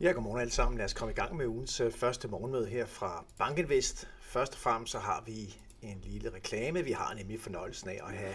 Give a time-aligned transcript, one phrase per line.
[0.00, 0.78] Ja, godmorgen alle sammen.
[0.78, 4.08] Lad os komme i gang med ugens øh, første morgenmøde her fra Bankenvest.
[4.20, 6.84] Først og fremmest så har vi en lille reklame.
[6.84, 8.34] Vi har nemlig fornøjelsen af at have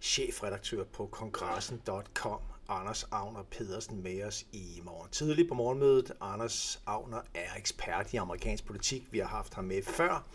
[0.00, 6.12] chefredaktør på kongressen.com, Anders Agner Pedersen, med os i morgen tidlig på morgenmødet.
[6.20, 9.02] Anders Agner er ekspert i amerikansk politik.
[9.10, 10.26] Vi har haft ham med før,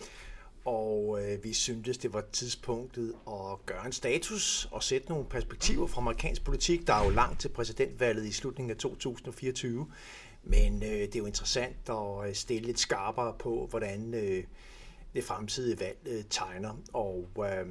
[0.65, 5.87] og øh, vi syntes, det var tidspunktet at gøre en status og sætte nogle perspektiver
[5.87, 6.87] fra amerikansk politik.
[6.87, 9.87] Der er jo langt til præsidentvalget i slutningen af 2024.
[10.43, 14.43] Men øh, det er jo interessant at øh, stille lidt skarpere på, hvordan øh,
[15.13, 16.77] det fremtidige valg øh, tegner.
[16.93, 17.67] Og øh,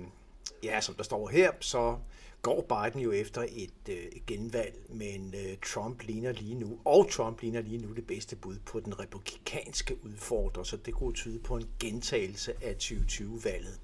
[0.65, 1.97] ja, som der står her, så
[2.43, 7.41] går Biden jo efter et øh, genvalg, men øh, Trump ligner lige nu, og Trump
[7.41, 11.57] ligner lige nu det bedste bud på den republikanske udfordrer, så det kunne tyde på
[11.57, 13.81] en gentagelse af 2020-valget.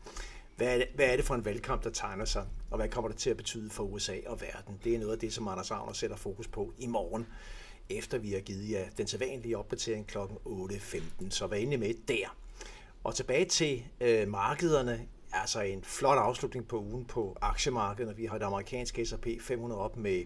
[0.57, 3.09] Hvad er, det, hvad er det for en valgkamp, der tegner sig, og hvad kommer
[3.09, 4.81] det til at betyde for USA og verden?
[4.85, 7.27] Det er noget af det, som Anders Agner sætter fokus på i morgen
[7.91, 10.19] efter vi har givet jer den sædvanlige opdatering kl.
[10.19, 11.31] 8.15.
[11.31, 12.37] Så vær endelig med der.
[13.05, 15.07] Og tilbage til øh, markederne.
[15.33, 18.19] Altså en flot afslutning på ugen på aktiemarkedet.
[18.19, 20.25] Vi har det amerikanske S&P 500 op med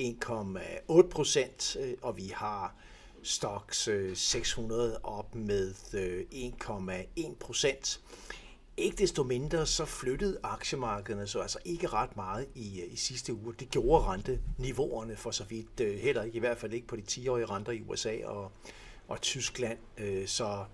[0.00, 2.74] 1,8 procent, øh, og vi har
[3.22, 8.00] Stocks øh, 600 op med øh, 1,1 procent.
[8.76, 13.34] Ikke desto mindre så flyttede aktiemarkederne så altså ikke ret meget i, øh, i sidste
[13.34, 13.54] uge.
[13.60, 17.02] Det gjorde renteniveauerne for så vidt øh, heller ikke, i hvert fald ikke på de
[17.10, 18.52] 10-årige renter i USA og,
[19.08, 19.78] og Tyskland.
[19.98, 20.64] Øh, så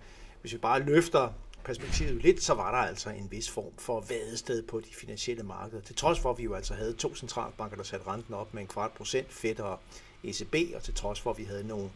[0.41, 1.33] hvis vi bare løfter
[1.63, 5.81] perspektivet lidt, så var der altså en vis form for vadested på de finansielle markeder.
[5.81, 8.61] Til trods for, at vi jo altså havde to centralbanker, der satte renten op med
[8.61, 9.79] en kvart procent, Fed og
[10.23, 11.89] ECB, og til trods for, at vi havde nogle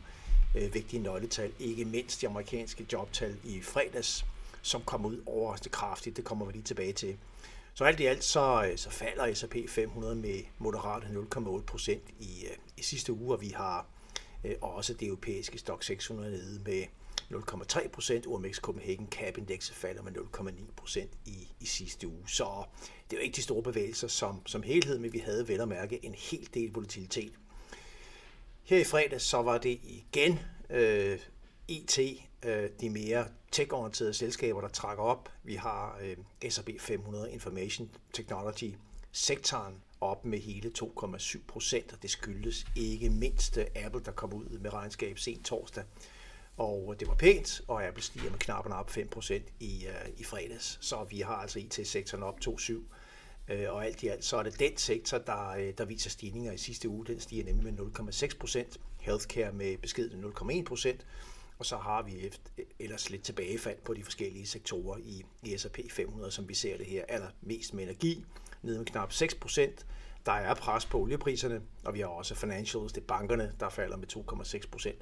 [0.55, 4.25] øh, vigtige nøgletal, ikke mindst de amerikanske jobtal i fredags,
[4.63, 6.17] som kom ud overraskende kraftigt.
[6.17, 7.17] Det kommer vi lige tilbage til.
[7.73, 12.45] Så alt i alt så, øh, så falder S&P 500 med moderat 0,8 procent i,
[12.45, 13.85] øh, i sidste uge, og vi har
[14.43, 16.83] øh, også det europæiske stok 600 nede med
[17.31, 18.27] 0,3 procent.
[18.27, 22.23] OMX Copenhagen Cap Index falder med 0,9 procent i, i sidste uge.
[22.27, 22.63] Så
[23.09, 25.67] det er jo ikke de store bevægelser som, som helhed, men vi havde vel at
[25.67, 27.33] mærke en hel del volatilitet.
[28.63, 30.39] Her i fredag så var det igen
[30.69, 31.19] øh,
[31.67, 31.99] IT,
[32.45, 35.29] øh, de mere tech-orienterede selskaber, der trækker op.
[35.43, 38.75] Vi har øh, S&P 500 Information Technology
[39.11, 44.33] sektoren op med hele 2,7 procent, og det skyldes ikke mindst øh, Apple, der kom
[44.33, 45.83] ud med regnskab sent torsdag.
[46.57, 50.23] Og øh, det var pænt, og Apple stiger med knapperne op 5% i, øh, i
[50.23, 50.77] fredags.
[50.81, 52.73] Så vi har altså IT-sektoren op 2,7.
[53.47, 56.57] Øh, og alt i alt, så er det den sektor, der, der viser stigninger i
[56.57, 57.05] sidste uge.
[57.05, 58.77] Den stiger nemlig med 0,6%.
[58.99, 60.97] Healthcare med beskeden 0,1%.
[61.63, 65.79] Og så har vi efter, ellers lidt tilbagefald på de forskellige sektorer i, i S&P
[65.91, 68.25] 500, som vi ser det her allermest med energi,
[68.61, 69.85] nede med knap 6 procent.
[70.25, 73.97] Der er pres på oliepriserne, og vi har også financials, det er bankerne, der falder
[73.97, 74.97] med 2,6 procent.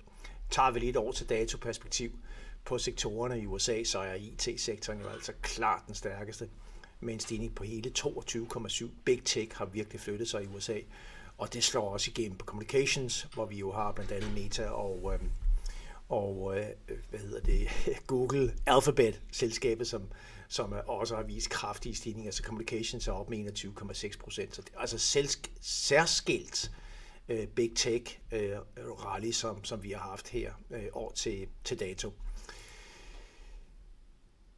[0.49, 2.19] Tager vi lidt over til datoperspektiv
[2.65, 6.49] på sektorerne i USA, så er IT-sektoren jo altså klart den stærkeste,
[6.99, 8.89] med en stigning på hele 22,7.
[9.05, 10.79] Big Tech har virkelig flyttet sig i USA,
[11.37, 15.13] og det slår også igennem på communications, hvor vi jo har blandt andet Meta og,
[15.13, 15.19] øh,
[16.11, 16.65] og øh,
[17.09, 17.67] hvad hedder det,
[18.07, 20.03] Google Alphabet, selskabet, som,
[20.47, 24.55] som også har vist kraftige stigninger, så communications er op med 21,6 procent.
[24.55, 26.71] Så det er altså selsk, særskilt
[27.29, 31.79] øh, big tech øh, rally, som, som vi har haft her øh, år til, til
[31.79, 32.13] dato.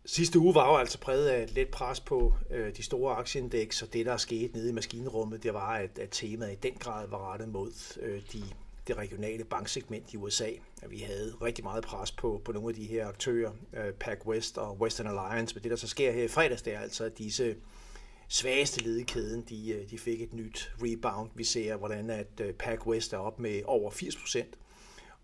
[0.06, 3.82] Sidste uge var jo altså præget af et let pres på øh, de store aktieindeks,
[3.82, 6.74] og det, der er sket nede i maskinrummet, det var, at, at temaet i den
[6.74, 8.44] grad var rettet mod øh, de
[8.88, 10.50] det regionale banksegment i USA.
[10.88, 14.82] Vi havde rigtig meget pres på, på nogle af de her aktører, uh, PacWest og
[14.82, 17.56] Western Alliance, men det der så sker her i fredags, det er altså, at disse
[18.28, 21.30] svageste led i kæden, de, øh, de fik et nyt rebound.
[21.36, 24.58] Vi ser, hvordan at uh, PacWest er op med over 80 procent,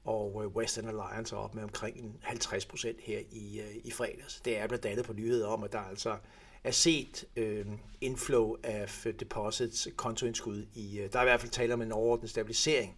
[0.04, 4.42] og Western Alliance er op med omkring 50 procent her i, i fredags.
[4.46, 6.18] Det er blandt andet på nyheder om, at der altså
[6.64, 7.66] er set øh,
[8.02, 8.90] inflow af
[9.20, 10.66] deposits, kontoindskud.
[10.76, 12.98] I, der er i hvert fald tale om en overordnet stabilisering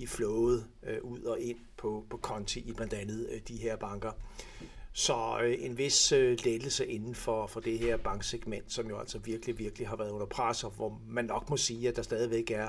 [0.00, 3.76] i flowet øh, ud og ind på, på konti i blandt andet øh, de her
[3.76, 4.12] banker.
[4.92, 9.18] Så øh, en vis øh, lettelse inden for, for det her banksegment, som jo altså
[9.18, 12.50] virkelig, virkelig har været under pres, og hvor man nok må sige, at der stadigvæk
[12.50, 12.68] er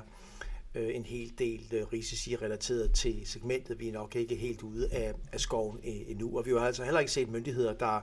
[0.76, 3.80] øh, en hel del øh, risici relateret til segmentet.
[3.80, 6.84] Vi er nok ikke helt ude af, af skoven øh, endnu, og vi har altså
[6.84, 8.02] heller ikke set myndigheder, der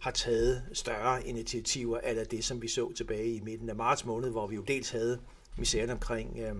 [0.00, 4.30] har taget større initiativer af det, som vi så tilbage i midten af marts måned,
[4.30, 5.20] hvor vi jo dels havde
[5.58, 6.54] misæren omkring øh,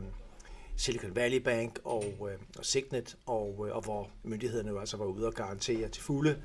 [0.76, 5.04] Silicon Valley Bank og, øh, og Signet, og, øh, og hvor myndighederne jo altså var
[5.04, 6.42] ude og garantere til fulde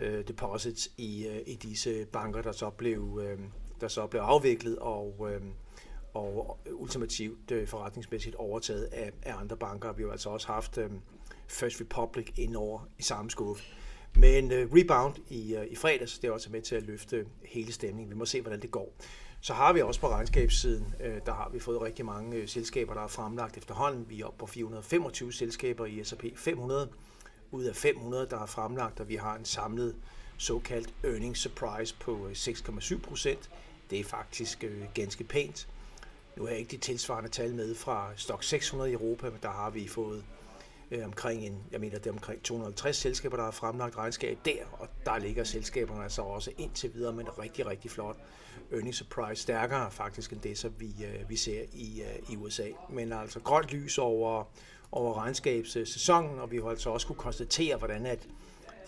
[0.00, 3.38] øh, deposits i, øh, i disse banker, der så blev, øh,
[3.80, 5.42] der så blev afviklet og, øh,
[6.14, 9.92] og ultimativt øh, forretningsmæssigt overtaget af, af andre banker.
[9.92, 10.90] Vi har altså også haft øh,
[11.48, 13.64] First Republic ind over i samme skuffe.
[14.14, 17.72] Men øh, rebound i, øh, i fredags, det er også med til at løfte hele
[17.72, 18.10] stemningen.
[18.10, 18.94] Vi må se, hvordan det går.
[19.42, 22.94] Så har vi også på regnskabssiden, øh, der har vi fået rigtig mange øh, selskaber,
[22.94, 24.06] der er fremlagt efterhånden.
[24.08, 26.88] Vi er oppe på 425 selskaber i S&P 500
[27.50, 29.96] ud af 500, der er fremlagt, og vi har en samlet
[30.36, 33.50] såkaldt earnings surprise på øh, 6,7 procent.
[33.90, 35.68] Det er faktisk øh, ganske pænt.
[36.36, 39.50] Nu har jeg ikke de tilsvarende tal med fra Stock 600 i Europa, men der
[39.50, 40.24] har vi fået
[40.90, 44.64] øh, omkring en, jeg mener det er omkring 250 selskaber, der har fremlagt regnskab der,
[44.72, 48.16] og der ligger selskaberne altså også indtil videre med en rigtig, rigtig flot
[48.72, 52.68] earnings surprise, stærkere faktisk end det, som vi, øh, vi ser i, øh, i USA.
[52.90, 54.44] Men altså grønt lys over,
[54.92, 58.28] over regnskabssæsonen, og vi har altså også kunne konstatere, hvordan at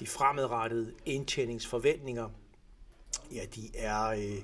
[0.00, 2.28] de fremadrettede indtjeningsforventninger,
[3.34, 4.42] ja, de er øh,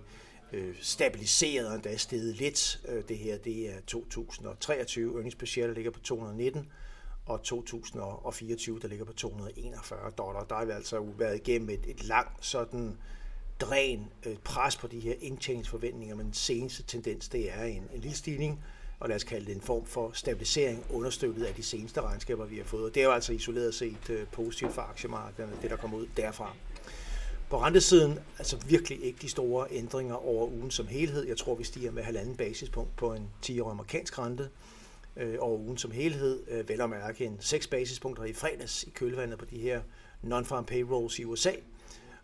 [0.53, 2.81] øh, stabiliseret og endda steget lidt.
[2.89, 6.69] Øh, det her, det er 2023, earnings per share, der ligger på 219,
[7.29, 10.45] og 2024, der ligger på 241 dollar.
[10.45, 12.97] Der har vi altså været igennem et, et langt sådan
[13.61, 18.01] dræn, et pres på de her indtjeningsforventninger, men den seneste tendens, det er en, en
[18.01, 18.65] lille stigning,
[19.01, 22.57] og lad os kalde det en form for stabilisering, understøttet af de seneste regnskaber, vi
[22.57, 22.85] har fået.
[22.85, 26.07] Og det er jo altså isoleret set øh, positivt for aktiemarkederne, det der kommer ud
[26.17, 26.55] derfra.
[27.51, 31.27] På rentesiden, altså virkelig ikke de store ændringer over ugen som helhed.
[31.27, 34.49] Jeg tror, vi stiger med halvanden basispunkt på en 10-årig amerikansk rente
[35.19, 36.45] øh, over ugen som helhed.
[36.49, 39.81] Øh, vel at mærke en 6 basispunkter i fredags i kølvandet på de her
[40.23, 41.53] non-farm payrolls i USA.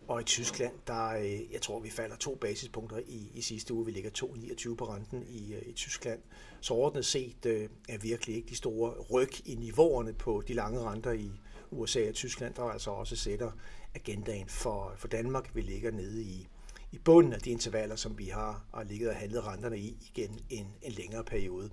[0.07, 3.85] Og i Tyskland, der øh, jeg tror, vi falder to basispunkter i, i sidste uge.
[3.85, 6.19] Vi ligger 2,29 på renten i, øh, i Tyskland.
[6.61, 10.79] Så ordnet set øh, er virkelig ikke de store ryg i niveauerne på de lange
[10.79, 11.31] renter i
[11.71, 13.51] USA og Tyskland, der altså også sætter
[13.95, 15.55] agendaen for, for Danmark.
[15.55, 16.47] Vi ligger nede i,
[16.91, 20.39] i bunden af de intervaller, som vi har, og ligget og handlet renterne i igen
[20.49, 21.69] en, en længere periode.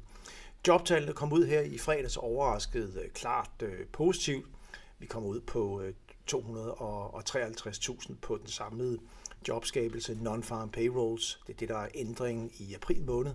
[0.69, 4.47] Jobtallene kom ud her i fredags overrasket øh, klart øh, positivt.
[4.99, 5.95] Vi kom ud på øh,
[6.31, 8.99] 253.000 på den samlede
[9.49, 11.41] jobskabelse, non-farm payrolls.
[11.47, 13.33] Det er det, der er ændringen i april måned.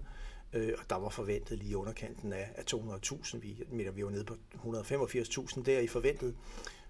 [0.54, 3.38] Øh, og der var forventet lige underkanten af, af 200.000.
[3.38, 6.36] Vi, mener, vi var nede på 185.000 der i forventet.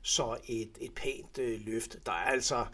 [0.02, 1.98] Så et, et pænt øh, løft.
[2.06, 2.66] Der er altså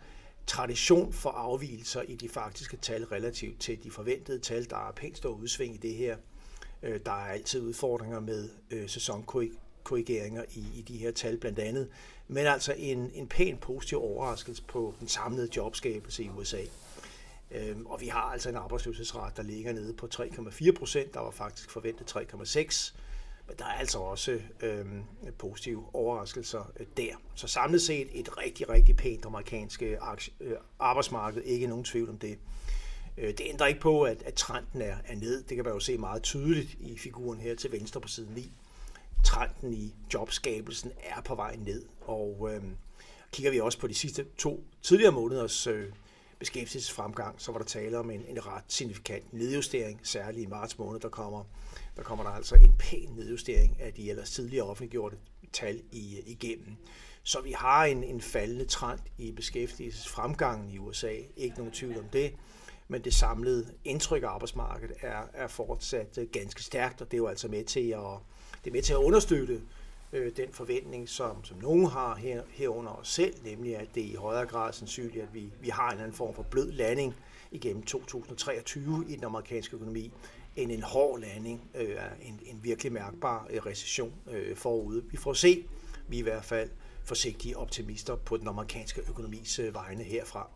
[0.48, 4.70] tradition for afvielser i de faktiske tal relativt til de forventede tal.
[4.70, 6.18] Der er pænt stor udsving i det her.
[6.84, 11.90] Øh, der er altid udfordringer med øh, sæsonkorrigeringer i, i de her tal blandt andet.
[12.28, 16.62] Men altså en, en pæn positiv overraskelse på den samlede jobskabelse i USA.
[17.52, 21.14] Øhm, og vi har altså en arbejdsløshedsrate, der ligger nede på 3,4 procent.
[21.14, 22.94] Der var faktisk forventet 3,6.
[23.48, 25.04] Men der er altså også øhm,
[25.38, 27.16] positive overraskelser øh, der.
[27.36, 29.98] Så samlet set et rigtig, rigtig pænt amerikanske
[30.40, 31.42] øh, arbejdsmarked.
[31.44, 32.40] Ikke nogen tvivl om det.
[33.18, 35.44] Øh, det ændrer ikke på, at, at trenden er, er ned.
[35.44, 38.52] Det kan man jo se meget tydeligt i figuren her til venstre på side 9.
[39.24, 41.86] Trenden i jobskabelsen er på vej ned.
[42.02, 42.64] Og øh,
[43.32, 45.90] kigger vi også på de sidste to tidligere måneders øh,
[46.40, 51.00] beskæftigelsesfremgang, så var der tale om en, en ret signifikant nedjustering, særligt i marts måned,
[51.00, 51.44] der kommer,
[51.98, 55.18] der kommer der altså en pæn nedjustering af de ellers tidligere offentliggjorte
[55.54, 56.76] tal i, igennem.
[57.24, 62.06] Så vi har en, en faldende trend i beskæftigelsesfremgangen i USA, ikke nogen tvivl om
[62.14, 62.34] det,
[62.88, 67.22] men det samlede indtryk af arbejdsmarkedet er, er fortsat øh, ganske stærkt, og det er
[67.22, 68.20] jo altså med til at,
[68.64, 69.62] det er med til at understøtte
[70.14, 74.12] øh, den forventning, som, som nogen har her, herunder os selv, nemlig at det er
[74.12, 77.16] i højere grad er sandsynligt, at vi, vi har en anden form for blød landing
[77.52, 80.12] igennem 2023 i den amerikanske økonomi,
[80.56, 85.04] end en hård landing, øh, en, en virkelig mærkbar øh, recession øh, forude.
[85.12, 85.66] Vi får se,
[86.08, 86.70] vi er i hvert fald
[87.04, 90.50] forsigtige optimister på den amerikanske økonomis øh, vegne herfra.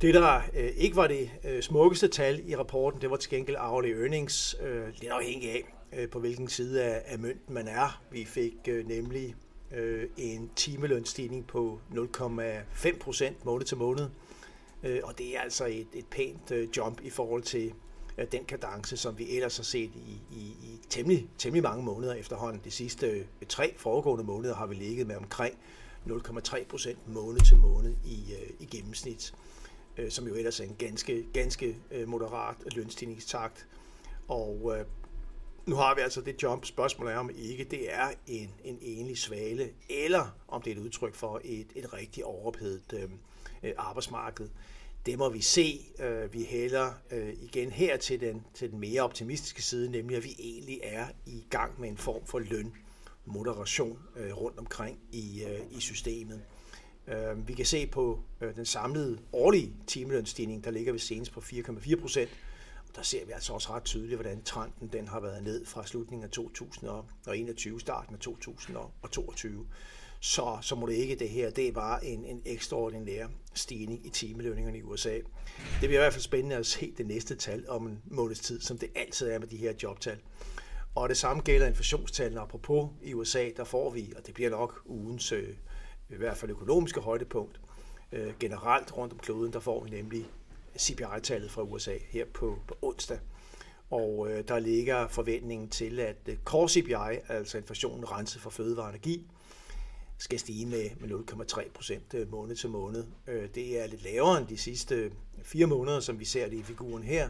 [0.00, 3.56] Det, der øh, ikke var det øh, smukkeste tal i rapporten, det var til gengæld
[3.56, 8.02] hourly earnings, øh, lidt afhængig af, øh, på hvilken side af, af mønten man er.
[8.10, 9.34] Vi fik øh, nemlig
[9.76, 14.08] øh, en timelønstigning på 0,5 procent måned til måned,
[14.82, 17.72] øh, og det er altså et, et pænt øh, jump i forhold til
[18.18, 22.14] øh, den kadence, som vi ellers har set i, i, i temmelig, temmelig mange måneder
[22.14, 22.60] efterhånden.
[22.64, 25.54] De sidste øh, tre foregående måneder har vi ligget med omkring
[26.06, 29.50] 0,3 procent måned til måned i, øh, i gennemsnit, øh,
[29.96, 33.66] Øh, som jo ellers er en ganske, ganske øh, moderat lønstigningstakt.
[34.28, 34.84] Og øh,
[35.66, 36.64] nu har vi altså det jump.
[36.64, 40.80] Spørgsmålet er, om ikke det er en, en enlig svale, eller om det er et
[40.80, 43.10] udtryk for et, et rigtig overophedet øh,
[43.62, 44.48] øh, arbejdsmarked.
[45.06, 45.80] Det må vi se.
[45.98, 50.24] Øh, vi hælder øh, igen her til den, til den mere optimistiske side, nemlig at
[50.24, 52.72] vi egentlig er i gang med en form for løn
[53.24, 56.42] moderation øh, rundt omkring i, øh, i systemet.
[57.08, 61.40] Øh, vi kan se på øh, den samlede årlige timelønsstigning, der ligger ved senest på
[61.40, 62.30] 4,4 procent,
[62.96, 66.24] der ser vi altså også ret tydeligt, hvordan trenden den har været ned fra slutningen
[66.24, 69.66] af 2021, starten af 2022.
[70.20, 74.78] Så, så må det ikke det her, det var en, en ekstraordinær stigning i timelønningerne
[74.78, 75.14] i USA.
[75.14, 75.24] Det
[75.80, 78.78] bliver i hvert fald spændende at se det næste tal om en måneds tid, som
[78.78, 80.18] det altid er med de her jobtal.
[80.94, 82.40] Og det samme gælder inflationstallene.
[82.40, 85.48] Apropos i USA, der får vi, og det bliver nok ugens øh,
[86.12, 87.60] i hvert fald økonomiske højdepunkt,
[88.12, 90.26] øh, generelt rundt om kloden, der får vi nemlig
[90.78, 93.18] CPI-tallet fra USA her på, på onsdag.
[93.90, 98.86] Og øh, der ligger forventningen til, at øh, core CPI, altså inflationen renset for fødevare
[98.86, 99.26] og energi,
[100.18, 103.04] skal stige med, med 0,3 procent øh, måned til måned.
[103.26, 105.10] Øh, det er lidt lavere end de sidste øh,
[105.42, 107.28] fire måneder, som vi ser det i figuren her.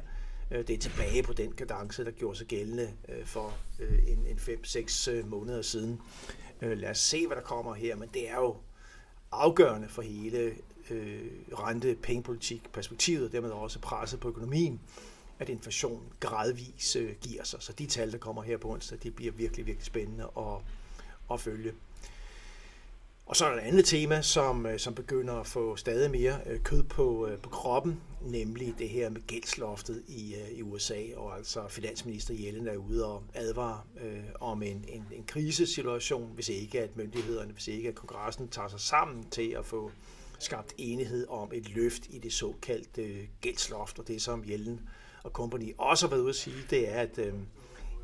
[0.51, 3.53] Øh, det er tilbage på den kadence, der gjorde sig gældende øh, for
[4.09, 6.01] en, en 5-6 måneder siden.
[6.61, 8.57] Lad os se, hvad der kommer her, men det er jo
[9.33, 10.55] afgørende for hele
[10.91, 14.81] øh, rente pengepolitik perspektivet, og dermed også presset på økonomien,
[15.39, 17.63] at inflation gradvis øh, giver sig.
[17.63, 20.63] Så de tal, der kommer her på onsdag, det bliver virkelig, virkelig spændende at,
[21.33, 21.73] at følge.
[23.31, 26.41] Og så er der et andet tema, som, øh, som begynder at få stadig mere
[26.47, 31.03] øh, kød på, øh, på kroppen, nemlig det her med gældsloftet i, i USA.
[31.17, 36.49] Og altså finansminister Yellen er ude og advare øh, om en, en, en krisesituation, hvis
[36.49, 39.91] ikke at myndighederne, hvis ikke at kongressen tager sig sammen til at få
[40.39, 43.99] skabt enighed om et løft i det såkaldte øh, gældsloft.
[43.99, 44.81] Og det som Yellen
[45.23, 47.35] og company også har været ude at sige, det er, at øh,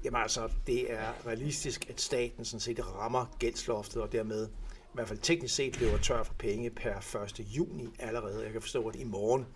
[0.05, 4.49] jamen altså, det er realistisk, at staten sådan set rammer gældsloftet og dermed
[4.97, 7.41] i hvert fald teknisk set løber tør for penge per 1.
[7.41, 8.45] juni allerede.
[8.45, 9.47] Jeg kan forstå, at i morgen,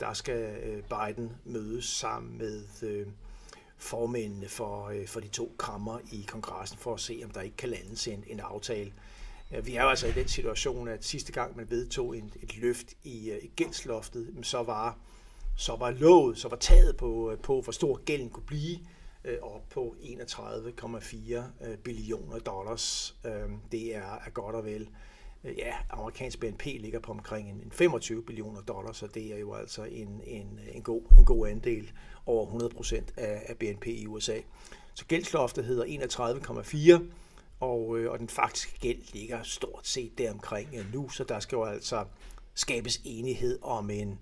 [0.00, 3.06] der skal øh, Biden mødes sammen med øh,
[3.76, 7.56] formændene for, øh, for de to krammer i kongressen for at se, om der ikke
[7.56, 8.92] kan landes en, en aftale.
[9.62, 12.94] Vi er jo altså i den situation, at sidste gang man vedtog en, et løft
[13.04, 14.98] i, i gældsloftet, så var,
[15.56, 18.78] så var lovet, så var taget på, på, hvor stor gælden kunne blive,
[19.26, 23.16] Øh, op på 31,4 øh, billioner dollars.
[23.24, 24.88] Øh, det er, er godt og vel.
[25.44, 29.84] Ja, amerikansk BNP ligger på omkring en, 25 billioner dollars, så det er jo altså
[29.84, 31.92] en, en, en, god, en god andel
[32.26, 34.40] over 100 procent af, af BNP i USA.
[34.94, 35.84] Så gældsloftet hedder
[37.00, 37.02] 31,4
[37.60, 41.64] og, øh, og den faktiske gæld ligger stort set deromkring nu, så der skal jo
[41.64, 42.04] altså
[42.54, 44.18] skabes enighed om en,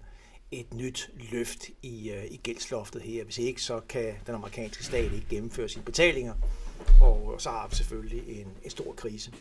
[0.60, 3.24] et nyt løft i, øh, i gældsloftet her.
[3.24, 6.34] Hvis ikke, så kan den amerikanske stat ikke gennemføre sine betalinger,
[7.00, 9.32] og så har vi selvfølgelig en, en stor krise.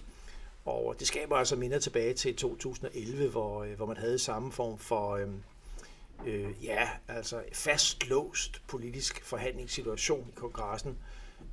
[0.65, 4.77] Og det skaber altså minder tilbage til 2011, hvor, øh, hvor man havde samme form
[4.77, 5.27] for øh,
[6.25, 10.97] øh, ja, altså fastlåst politisk forhandlingssituation i kongressen,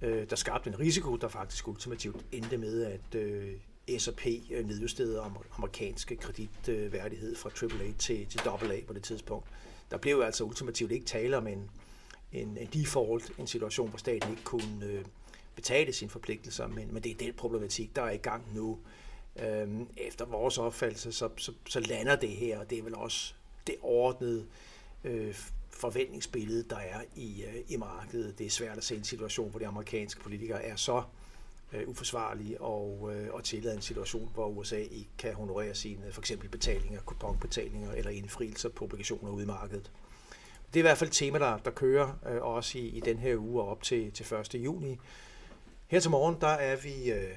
[0.02, 3.52] øh, der skabte en risiko, der faktisk ultimativt endte med, at øh,
[3.98, 9.46] S&P øh, nedjusterede amerikanske kreditværdighed fra AAA til, til AA på det tidspunkt.
[9.90, 11.70] Der blev jo altså ultimativt ikke tale om en,
[12.32, 15.04] en, en default, en situation, hvor staten ikke kunne øh,
[15.54, 18.78] betale sine forpligtelser, men, men det er den problematik, der er i gang nu.
[19.36, 23.34] Øhm, efter vores opfattelse, så, så, så lander det her, og det er vel også
[23.66, 24.46] det ordnede
[25.04, 25.34] øh,
[25.70, 28.38] forventningsbillede, der er i, øh, i markedet.
[28.38, 31.19] Det er svært at se en situation, hvor de amerikanske politikere er så øh,
[31.72, 36.20] Øh, uforsvarlige og, øh, og tillade en situation, hvor USA ikke kan honorere sine for
[36.20, 39.90] eksempel betalinger, kuponbetalinger eller indfrielser på obligationer ude i markedet.
[40.74, 43.18] Det er i hvert fald et tema, der, der kører øh, også i, i den
[43.18, 44.54] her uge og op til, til 1.
[44.54, 44.98] juni.
[45.88, 47.30] Her til morgen, der er vi øh,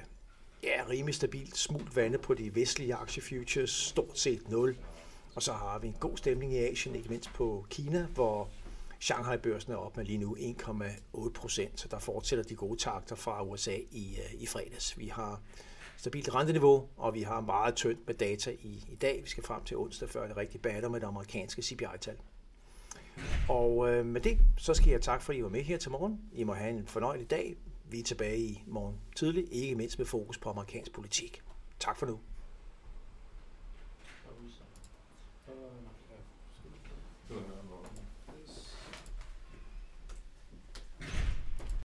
[0.62, 4.76] ja, rimelig stabilt smult vande på de vestlige aktiefutures, stort set 0.
[5.34, 8.48] Og så har vi en god stemning i Asien, ikke mindst på Kina, hvor
[9.04, 13.42] Shanghai-børsen er op med lige nu 1,8 procent, så der fortsætter de gode takter fra
[13.42, 14.98] USA i, øh, i fredags.
[14.98, 15.40] Vi har
[15.96, 19.20] stabilt renteniveau, og vi har meget tyndt med data i, i dag.
[19.22, 22.16] Vi skal frem til onsdag, før det rigtig batter med det amerikanske CPI-tal.
[23.48, 25.90] Og øh, med det, så skal jeg takke for, at I var med her til
[25.90, 26.20] morgen.
[26.32, 27.56] I må have en fornøjelig dag.
[27.90, 31.42] Vi er tilbage i morgen tidlig, ikke mindst med fokus på amerikansk politik.
[31.80, 32.20] Tak for nu.